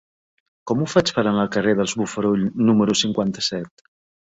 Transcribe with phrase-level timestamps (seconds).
[0.71, 3.89] Com ho faig per anar al carrer dels Bofarull número cinquanta-set?